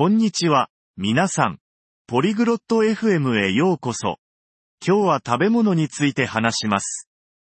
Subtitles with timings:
[0.00, 1.58] こんにちは、皆さん。
[2.06, 4.16] ポリグロット FM へようこそ。
[4.82, 7.06] 今日は食べ物について話します。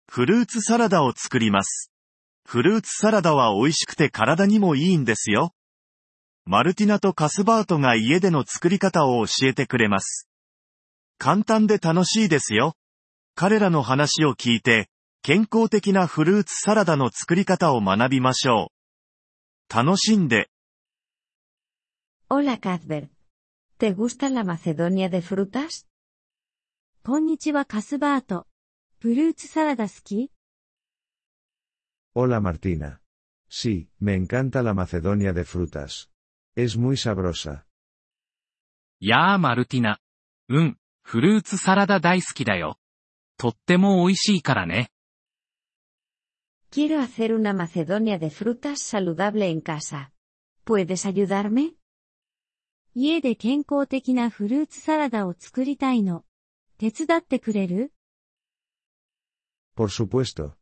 [0.09, 1.91] フルーツサラダを作ります。
[2.45, 5.53] フルーツサラダは美味しくて体にもいいんですよ。
[6.45, 10.29] マルティナとカスバートが家での作り方を教えてくれます。
[11.17, 12.75] 簡単で楽しいですよ。
[13.35, 14.87] 彼らの話を聞いて、
[15.21, 18.71] 健康的なフルーツサラダの作り方を学びましょ
[19.69, 19.75] う。
[19.75, 20.49] 楽しんで。
[22.29, 23.09] Hola Cuthbert.
[23.77, 25.87] ¿Te gusta la Macedonia de frutas?
[27.01, 28.45] Konnichiwa Cuthbert.
[28.99, 29.87] ¿Fruits salada
[32.13, 33.01] Hola Martina.
[33.47, 36.11] Sí, me encanta la Macedonia de frutas.
[36.53, 37.65] Es muy sabrosa.
[38.99, 39.97] Ya Martina.
[40.49, 42.75] Un, fruits salada daisuki da yo.
[43.37, 44.89] Tottemo oishii kara ne.
[46.69, 50.11] Quiero hacer una Macedonia de frutas saludable en casa.
[50.65, 51.76] ¿Puedes ayudarme?
[52.99, 56.25] 家で健康的なフルーツサラダを作りたいの。
[56.79, 57.93] 手伝ってくれる
[59.75, 60.55] Por supuesto.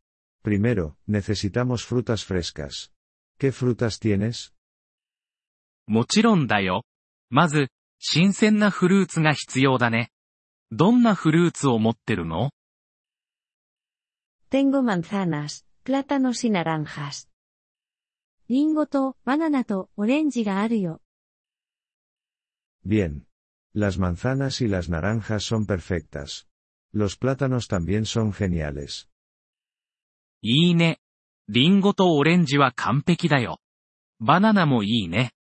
[0.44, 2.92] Primero, necesitamos frutas frescas.
[3.38, 4.52] ¿Qué frutas tienes?
[5.86, 6.84] もちろんだよ。
[7.30, 7.68] まず、
[8.00, 10.10] 新鮮なフルーツが必要だね。
[10.70, 12.50] どんなフルーツを持ってるの
[14.50, 17.30] Tengo manzanas, plátanos y naranjas.
[18.50, 21.00] リンゴとバナナとオレンジがあるよ。
[22.85, 23.27] Bien.
[23.73, 26.47] Las manzanas y las naranjas son perfectas.
[26.91, 29.07] Los plátanos también son geniales.
[30.41, 30.99] いいね。
[31.47, 33.59] リンゴとオレンジは完璧だよ。
[34.19, 35.33] バナナもいいね。¿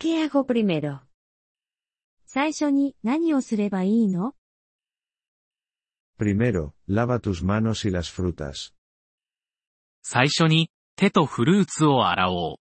[0.00, 1.00] Qué hago primero?
[2.24, 4.34] 最初に何をすればいいの
[6.18, 8.74] Primero, lava tus manos y las frutas.
[10.02, 12.58] 最初に手とフルーツを洗お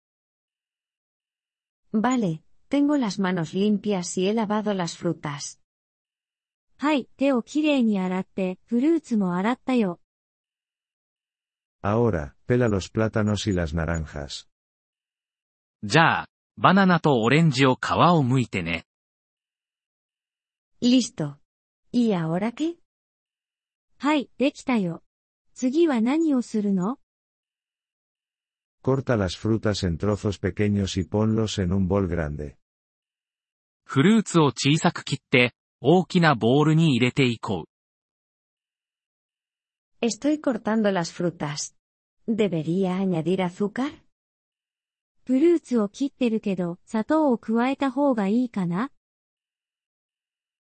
[1.93, 1.99] う。
[1.99, 5.59] Vale, tengo las manos limpias y he lavado las frutas.
[6.79, 9.99] はい、手をきれいに洗って、フルーツも洗ったよ。
[11.81, 14.47] Ahora, pela los plátanos y las naranjas.
[15.83, 16.25] じゃあ、
[16.57, 18.85] バナナとオレンジを皮を剥いてね。
[20.81, 21.37] Listo.
[21.91, 22.75] ¿Y ahora qué?
[23.99, 25.03] はい、できたよ。
[25.53, 26.99] 次は何をするの
[28.83, 32.57] Corta las frutas en trozos pequeños y ponlos en un bol grande.
[33.84, 37.72] フルーツを小さく切って、大きなボールに入れていこう。
[40.04, 41.74] Estoy cortando las frutas.
[42.26, 43.92] ¿Debería añadir azúcar?
[45.24, 48.90] フルーツを切ってるけど、砂糖を加えた方がいいかな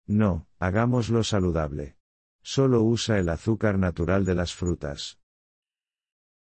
[0.07, 1.97] No, hagámoslo saludable.
[2.43, 5.19] Solo usa el azúcar natural de las frutas.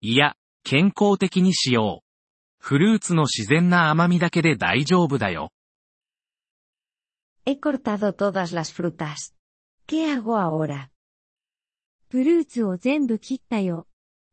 [0.01, 2.05] いや、健康的にしよう。
[2.59, 5.51] フルーツの自然な甘みだけで大丈夫だよ。
[7.46, 9.36] He cortado todas las frutas.
[9.88, 10.92] ¿Qué hago ahora?
[12.10, 13.88] フルーツを全部切ったよ。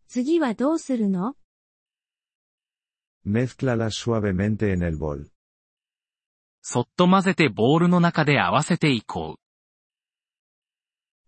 [0.09, 1.37] 次はどうするの
[3.27, 5.31] Mézclalas suavemente en el bol.
[6.63, 9.37] そっと混ぜてボールの中で合わせていこ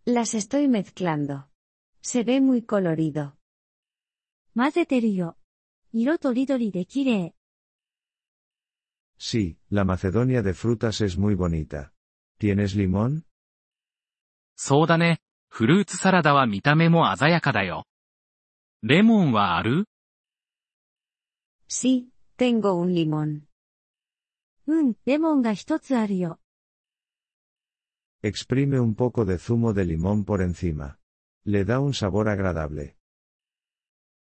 [0.07, 0.11] う。
[0.11, 1.45] Las estoy mezclando.
[2.03, 3.33] Se ve muy colorido.
[4.57, 5.37] 混ぜてるよ。
[5.93, 7.35] 色とりどりで綺麗。
[9.19, 11.93] Sí, la Macedonia de frutas es muy bonita.
[12.39, 13.25] ¿Tienes limón?
[14.57, 15.21] そうだね。
[15.49, 17.87] フルーツサラダは見た目も鮮やかだよ。
[18.83, 19.87] レモンはある
[21.69, 23.43] Sí, tengo un limón.
[24.67, 26.39] うん、レモンが一つあるよ。
[28.23, 30.99] Exprime un poco de zumo de limón por encima.
[31.45, 32.95] Le da un sabor agradable.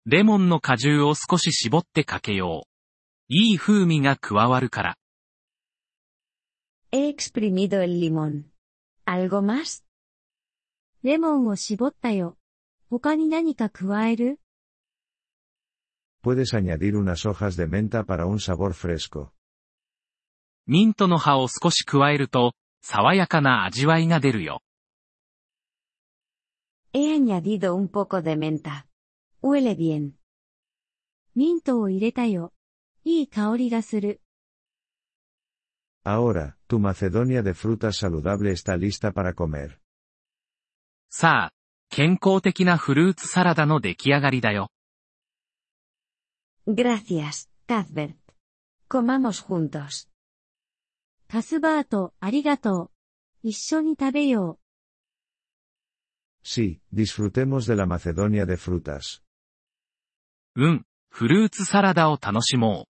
[0.06, 2.69] レモンの果汁を少し絞ってかけよう。
[3.33, 4.97] いい風味が加わるから。
[6.91, 8.51] He exprimido el limón.
[9.07, 9.85] ¿Algo más?
[11.05, 12.37] レモンを絞ったよ。
[12.91, 14.41] 他に何か加える
[16.25, 19.29] Puedes añadir unas hojas de menta para un sabor fresco.
[20.67, 24.61] ミントの葉を少し加えると、爽やかな味わいが出るよ。
[26.93, 28.87] He añadido un poco de menta.
[29.41, 30.15] Huele bien.
[31.37, 32.53] ミントを入れたよ。
[33.05, 34.21] いい香りがする。
[36.05, 39.79] Ahora, tu Macedonia de frutas saludable está lista para comer.
[41.11, 41.53] さあ、
[41.91, 44.71] 健康的なフルーツサラダの出来上がりだよ。
[46.67, 48.15] Gracias, Cuthbert.
[48.89, 50.09] Comamos juntos.
[51.29, 52.91] カスバート、ありがとう。
[53.43, 54.61] 一緒に食べよう。
[56.43, 59.23] Sí, disfrutemos de la Macedonia de frutas.
[60.57, 62.90] うん、フルーツサラダを楽しもう。